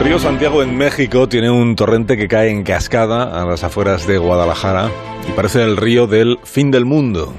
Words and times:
Río 0.00 0.20
Santiago 0.20 0.62
en 0.62 0.76
México 0.76 1.28
tiene 1.28 1.50
un 1.50 1.74
torrente 1.74 2.16
que 2.16 2.28
cae 2.28 2.50
en 2.50 2.62
cascada 2.62 3.42
a 3.42 3.44
las 3.44 3.64
afueras 3.64 4.06
de 4.06 4.16
Guadalajara 4.16 4.90
y 5.28 5.32
parece 5.32 5.64
el 5.64 5.76
río 5.76 6.06
del 6.06 6.38
fin 6.44 6.70
del 6.70 6.84
mundo. 6.84 7.34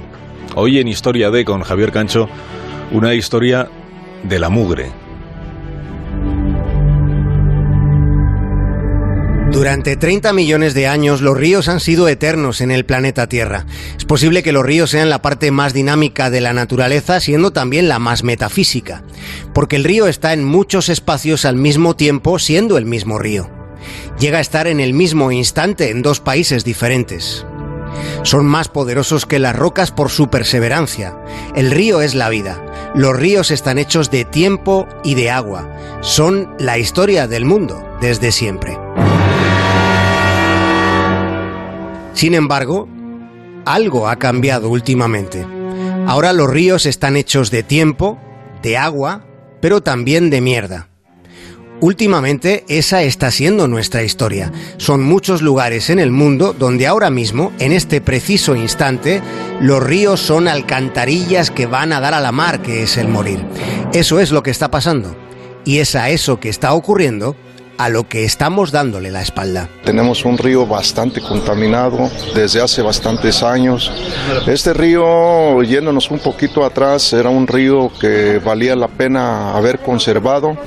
Hoy 0.56 0.80
en 0.80 0.90
Historia 0.90 1.32
de 1.32 1.46
con 1.46 1.62
Javier 1.62 1.94
Cancho, 1.94 2.28
una 2.92 3.14
historia 3.14 3.70
de 4.24 4.40
la 4.40 4.50
mugre. 4.50 4.92
Durante 9.52 9.98
30 9.98 10.32
millones 10.32 10.76
de 10.76 10.88
años 10.88 11.22
los 11.22 11.36
ríos 11.36 11.70
han 11.70 11.80
sido 11.80 12.08
eternos 12.08 12.62
en 12.62 12.70
el 12.70 12.86
planeta 12.86 13.28
Tierra. 13.28 13.66
Es 13.98 14.06
posible 14.06 14.44
que 14.44 14.52
los 14.52 14.64
ríos 14.64 14.92
sean 14.92 15.10
la 15.10 15.24
parte 15.24 15.50
más 15.50 15.74
dinámica 15.74 16.30
de 16.30 16.40
la 16.40 16.54
naturaleza, 16.54 17.20
siendo 17.20 17.52
también 17.52 17.90
la 17.90 17.98
más 17.98 18.24
metafísica, 18.24 19.04
porque 19.54 19.76
el 19.76 19.84
río 19.84 20.08
está 20.08 20.34
en 20.34 20.46
muchos 20.46 20.88
espacios 20.88 21.46
al 21.46 21.56
mismo 21.56 21.96
tiempo 21.96 22.38
siendo 22.38 22.78
el 22.78 22.86
mismo 22.86 23.18
río. 23.18 23.50
Llega 24.20 24.38
a 24.38 24.42
estar 24.42 24.68
en 24.68 24.80
el 24.80 24.94
mismo 24.94 25.32
instante 25.32 25.90
en 25.90 26.04
dos 26.04 26.20
países 26.20 26.64
diferentes. 26.64 27.46
Son 28.22 28.46
más 28.46 28.68
poderosos 28.68 29.26
que 29.26 29.40
las 29.40 29.56
rocas 29.56 29.92
por 29.92 30.10
su 30.10 30.30
perseverancia. 30.30 31.18
El 31.56 31.72
río 31.72 32.02
es 32.02 32.14
la 32.14 32.30
vida. 32.30 32.64
Los 32.94 33.18
ríos 33.18 33.50
están 33.50 33.80
hechos 33.80 34.12
de 34.12 34.26
tiempo 34.26 34.88
y 35.04 35.16
de 35.16 35.32
agua. 35.32 35.68
Son 36.02 36.54
la 36.60 36.78
historia 36.78 37.28
del 37.28 37.46
mundo 37.46 37.84
desde 38.00 38.32
siempre. 38.32 38.78
Sin 42.20 42.34
embargo, 42.34 42.90
algo 43.64 44.10
ha 44.10 44.18
cambiado 44.18 44.68
últimamente. 44.68 45.48
Ahora 46.06 46.34
los 46.34 46.50
ríos 46.50 46.86
están 46.86 47.16
hechos 47.16 47.50
de 47.50 47.64
tiempo, 47.64 48.20
de 48.62 48.76
agua, 48.76 49.26
pero 49.62 49.80
también 49.80 50.30
de 50.30 50.42
mierda. 50.42 50.90
Últimamente 51.80 52.66
esa 52.68 53.04
está 53.04 53.32
siendo 53.32 53.70
nuestra 53.70 54.04
historia. 54.04 54.52
Son 54.76 55.02
muchos 55.02 55.42
lugares 55.42 55.90
en 55.90 55.98
el 55.98 56.12
mundo 56.12 56.52
donde 56.52 56.88
ahora 56.88 57.10
mismo, 57.10 57.54
en 57.58 57.72
este 57.72 58.02
preciso 58.02 58.54
instante, 58.54 59.22
los 59.62 59.82
ríos 59.82 60.20
son 60.20 60.50
alcantarillas 60.50 61.52
que 61.52 61.68
van 61.68 61.94
a 61.94 62.02
dar 62.02 62.14
a 62.14 62.20
la 62.20 62.34
mar, 62.34 62.62
que 62.62 62.84
es 62.84 62.98
el 62.98 63.08
morir. 63.08 63.40
Eso 63.94 64.20
es 64.20 64.32
lo 64.32 64.44
que 64.44 64.52
está 64.52 64.70
pasando. 64.70 65.16
Y 65.64 65.78
es 65.78 65.96
a 65.96 66.10
eso 66.10 66.38
que 66.42 66.50
está 66.50 66.74
ocurriendo 66.74 67.38
a 67.80 67.88
lo 67.88 68.10
que 68.10 68.26
estamos 68.26 68.72
dándole 68.74 69.10
la 69.10 69.22
espalda. 69.22 69.70
Tenemos 69.86 70.26
un 70.26 70.38
río 70.38 70.68
bastante 70.68 71.22
contaminado 71.22 72.10
desde 72.36 72.62
hace 72.62 72.82
bastantes 72.82 73.42
años. 73.42 73.90
Este 74.48 74.74
río, 74.74 75.64
yéndonos 75.64 76.12
un 76.12 76.20
poquito 76.20 76.66
atrás, 76.66 77.14
era 77.14 77.30
un 77.30 77.48
río 77.48 77.90
que 78.00 78.40
valía 78.40 78.76
la 78.76 78.90
pena 78.90 79.54
haber 79.56 79.80
conservado 79.80 80.58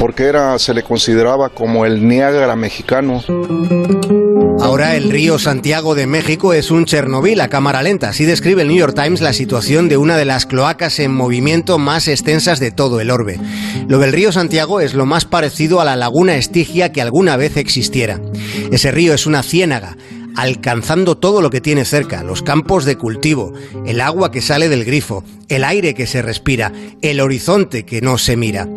porque 0.00 0.24
era, 0.24 0.58
se 0.58 0.74
le 0.74 0.82
consideraba 0.82 1.48
como 1.48 1.86
el 1.86 2.06
Niágara 2.06 2.56
mexicano. 2.56 3.22
Ahora 4.60 4.96
el 4.96 5.10
río 5.10 5.38
Santiago 5.38 5.94
de 5.94 6.06
México 6.06 6.52
es 6.52 6.70
un 6.70 6.84
Chernobyl 6.84 7.40
a 7.40 7.48
cámara 7.48 7.82
lenta. 7.82 8.08
Así 8.08 8.24
describe 8.24 8.62
el 8.62 8.68
New 8.68 8.76
York 8.76 8.94
Times 8.94 9.20
la 9.20 9.32
situación 9.32 9.88
de 9.88 9.96
una 9.96 10.16
de 10.16 10.24
las 10.24 10.46
cloacas 10.46 10.98
en 10.98 11.14
movimiento 11.14 11.78
más 11.78 12.08
extensas 12.08 12.58
de 12.58 12.72
todo 12.72 13.00
el 13.00 13.10
orbe. 13.10 13.40
Lo 13.86 13.98
del 13.98 14.12
río 14.12 14.32
Santiago 14.32 14.80
es 14.80 14.94
lo 14.94 15.06
más 15.06 15.24
parecido 15.24 15.80
a 15.80 15.84
la 15.84 15.96
laguna 15.96 16.36
Que 16.50 17.02
alguna 17.02 17.36
vez 17.36 17.56
existiera. 17.56 18.20
Ese 18.72 18.90
río 18.90 19.14
es 19.14 19.26
una 19.26 19.42
ciénaga 19.42 19.96
alcanzando 20.38 21.16
todo 21.16 21.42
lo 21.42 21.50
que 21.50 21.60
tiene 21.60 21.84
cerca, 21.84 22.22
los 22.22 22.42
campos 22.42 22.84
de 22.84 22.96
cultivo, 22.96 23.52
el 23.86 24.00
agua 24.00 24.30
que 24.30 24.40
sale 24.40 24.68
del 24.68 24.84
grifo, 24.84 25.24
el 25.48 25.64
aire 25.64 25.94
que 25.94 26.06
se 26.06 26.22
respira, 26.22 26.72
el 27.02 27.20
horizonte 27.20 27.84
que 27.84 28.00
no 28.00 28.18
se 28.18 28.36
mira. 28.36 28.68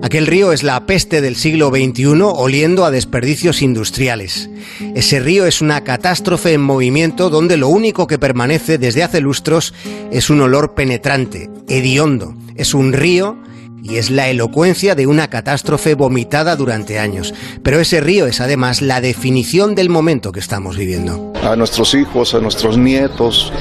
Aquel 0.00 0.26
río 0.26 0.52
es 0.52 0.62
la 0.62 0.86
peste 0.86 1.20
del 1.20 1.36
siglo 1.36 1.68
XXI 1.68 2.22
oliendo 2.22 2.86
a 2.86 2.90
desperdicios 2.90 3.60
industriales. 3.60 4.48
Ese 4.94 5.20
río 5.20 5.44
es 5.44 5.60
una 5.60 5.84
catástrofe 5.84 6.54
en 6.54 6.62
movimiento 6.62 7.28
donde 7.28 7.58
lo 7.58 7.68
único 7.68 8.06
que 8.06 8.18
permanece 8.18 8.78
desde 8.78 9.02
hace 9.02 9.20
lustros 9.20 9.74
es 10.10 10.30
un 10.30 10.40
olor 10.40 10.74
penetrante, 10.74 11.50
hediondo. 11.68 12.34
Es 12.56 12.72
un 12.72 12.94
río 12.94 13.36
y 13.82 13.96
es 13.96 14.10
la 14.10 14.28
elocuencia 14.28 14.94
de 14.94 15.06
una 15.06 15.28
catástrofe 15.28 15.94
vomitada 15.94 16.56
durante 16.56 16.98
años. 16.98 17.34
Pero 17.62 17.80
ese 17.80 18.00
río 18.00 18.26
es 18.26 18.40
además 18.40 18.82
la 18.82 19.00
definición 19.00 19.74
del 19.74 19.88
momento 19.88 20.32
que 20.32 20.40
estamos 20.40 20.76
viviendo. 20.76 21.32
A 21.42 21.56
nuestros 21.56 21.94
hijos, 21.94 22.34
a 22.34 22.40
nuestros 22.40 22.76
nietos, 22.76 23.52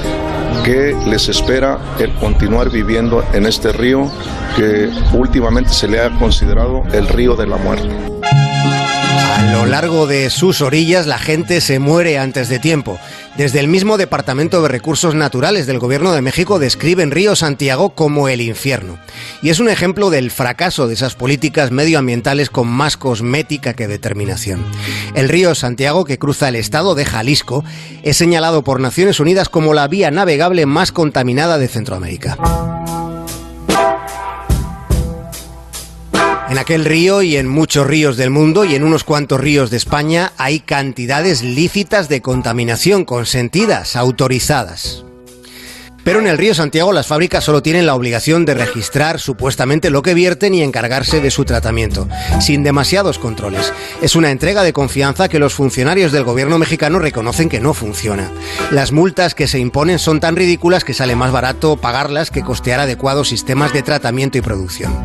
que 0.64 0.96
les 1.08 1.30
espera 1.30 1.80
el 2.00 2.14
continuar 2.16 2.70
viviendo 2.70 3.24
en 3.34 3.46
este 3.46 3.72
río 3.72 4.12
que 4.56 4.90
últimamente 5.14 5.72
se 5.72 5.88
le 5.88 6.00
ha 6.00 6.10
considerado 6.18 6.84
el 6.92 7.08
río 7.08 7.36
de 7.36 7.48
la 7.48 7.58
muerte. 7.58 8.19
A 9.40 9.54
lo 9.54 9.66
largo 9.66 10.06
de 10.06 10.30
sus 10.30 10.60
orillas 10.60 11.08
la 11.08 11.18
gente 11.18 11.62
se 11.62 11.80
muere 11.80 12.20
antes 12.20 12.50
de 12.50 12.60
tiempo. 12.60 13.00
Desde 13.38 13.62
el 13.62 13.70
mismo 13.70 13.98
Departamento 13.98 14.62
de 14.62 14.68
Recursos 14.68 15.16
Naturales 15.16 15.66
del 15.66 15.80
Gobierno 15.80 16.12
de 16.12 16.22
México 16.22 16.60
describen 16.60 17.10
Río 17.10 17.38
Santiago 17.38 17.92
como 17.92 18.28
el 18.28 18.42
infierno. 18.42 19.00
Y 19.42 19.48
es 19.48 19.62
un 19.62 19.70
ejemplo 19.70 20.10
del 20.10 20.30
fracaso 20.30 20.90
de 20.90 20.96
esas 20.96 21.16
políticas 21.16 21.72
medioambientales 21.72 22.50
con 22.50 22.68
más 22.68 22.98
cosmética 22.98 23.76
que 23.76 23.88
determinación. 23.88 24.66
El 25.16 25.30
río 25.30 25.56
Santiago, 25.56 26.04
que 26.04 26.20
cruza 26.20 26.50
el 26.50 26.58
estado 26.58 26.94
de 26.94 27.06
Jalisco, 27.06 27.64
es 28.04 28.18
señalado 28.18 28.66
por 28.66 28.82
Naciones 28.82 29.22
Unidas 29.22 29.48
como 29.48 29.74
la 29.74 29.88
vía 29.88 30.12
navegable 30.12 30.66
más 30.66 30.92
contaminada 30.92 31.58
de 31.58 31.70
Centroamérica. 31.70 32.38
En 36.50 36.58
aquel 36.58 36.84
río 36.84 37.22
y 37.22 37.38
en 37.38 37.48
muchos 37.48 37.86
ríos 37.86 38.18
del 38.18 38.32
mundo 38.32 38.66
y 38.66 38.74
en 38.74 38.84
unos 38.84 39.04
cuantos 39.04 39.40
ríos 39.40 39.70
de 39.70 39.78
España 39.78 40.34
hay 40.38 40.60
cantidades 40.60 41.44
lícitas 41.44 42.10
de 42.10 42.22
contaminación 42.22 43.06
consentidas, 43.06 43.96
autorizadas. 43.96 45.06
Pero 46.04 46.20
en 46.20 46.26
el 46.26 46.40
río 46.40 46.56
Santiago 46.56 46.92
las 46.92 47.06
fábricas 47.06 47.44
solo 47.44 47.62
tienen 47.62 47.86
la 47.86 47.94
obligación 47.94 48.46
de 48.46 48.56
registrar 48.56 49.20
supuestamente 49.20 49.92
lo 49.92 50.02
que 50.02 50.16
vierten 50.16 50.56
y 50.56 50.64
encargarse 50.64 51.22
de 51.22 51.30
su 51.30 51.46
tratamiento, 51.46 52.08
sin 52.42 52.64
demasiados 52.64 53.20
controles. 53.20 53.72
Es 54.02 54.16
una 54.16 54.32
entrega 54.32 54.64
de 54.64 54.74
confianza 54.74 55.30
que 55.30 55.38
los 55.38 55.54
funcionarios 55.54 56.12
del 56.12 56.24
gobierno 56.24 56.58
mexicano 56.58 56.98
reconocen 56.98 57.50
que 57.50 57.60
no 57.60 57.76
funciona. 57.76 58.32
Las 58.72 58.92
multas 58.92 59.36
que 59.36 59.48
se 59.48 59.60
imponen 59.60 60.00
son 60.00 60.20
tan 60.20 60.36
ridículas 60.36 60.84
que 60.84 60.96
sale 60.96 61.16
más 61.16 61.32
barato 61.32 61.78
pagarlas 61.78 62.32
que 62.32 62.42
costear 62.42 62.80
adecuados 62.80 63.30
sistemas 63.30 63.72
de 63.72 63.84
tratamiento 63.84 64.40
y 64.40 64.42
producción. 64.42 64.98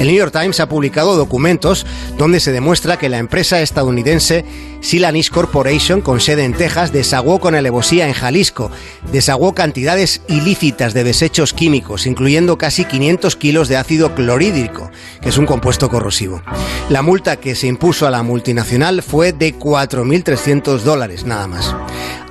El 0.00 0.06
New 0.06 0.16
York 0.16 0.32
Times 0.32 0.58
ha 0.60 0.68
publicado 0.68 1.14
documentos 1.14 1.84
donde 2.16 2.40
se 2.40 2.52
demuestra 2.52 2.98
que 2.98 3.10
la 3.10 3.18
empresa 3.18 3.60
estadounidense 3.60 4.46
Silanish 4.80 5.28
Corporation, 5.28 6.00
con 6.00 6.20
sede 6.20 6.44
en 6.44 6.54
Texas, 6.54 6.90
desaguó 6.90 7.38
con 7.38 7.54
alevosía 7.54 8.08
en 8.08 8.14
Jalisco, 8.14 8.70
desaguó 9.12 9.54
cantidades 9.54 10.22
ilícitas 10.26 10.94
de 10.94 11.04
desechos 11.04 11.52
químicos, 11.52 12.06
incluyendo 12.06 12.56
casi 12.56 12.86
500 12.86 13.36
kilos 13.36 13.68
de 13.68 13.76
ácido 13.76 14.14
clorhídrico, 14.14 14.90
que 15.20 15.28
es 15.28 15.36
un 15.36 15.44
compuesto 15.44 15.90
corrosivo. 15.90 16.40
La 16.88 17.02
multa 17.02 17.36
que 17.36 17.54
se 17.54 17.66
impuso 17.66 18.06
a 18.06 18.10
la 18.10 18.22
multinacional 18.22 19.02
fue 19.02 19.34
de 19.34 19.54
4.300 19.54 20.78
dólares, 20.78 21.26
nada 21.26 21.46
más. 21.46 21.76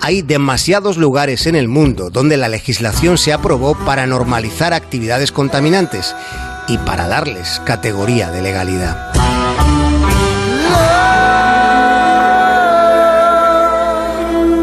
Hay 0.01 0.23
demasiados 0.23 0.97
lugares 0.97 1.45
en 1.45 1.55
el 1.55 1.67
mundo 1.67 2.09
donde 2.09 2.35
la 2.35 2.49
legislación 2.49 3.19
se 3.19 3.31
aprobó 3.31 3.75
para 3.85 4.07
normalizar 4.07 4.73
actividades 4.73 5.31
contaminantes 5.31 6.15
y 6.69 6.77
para 6.77 7.07
darles 7.07 7.59
categoría 7.65 8.29
de 8.29 8.41
legalidad. 8.43 9.11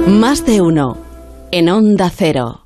Más 0.06 0.46
de 0.46 0.60
uno 0.60 0.98
en 1.50 1.68
Onda 1.68 2.10
Cero. 2.14 2.65